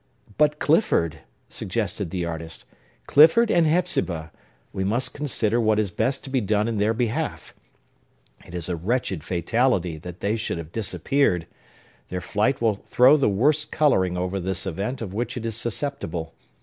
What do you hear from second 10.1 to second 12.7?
they should have disappeared! Their flight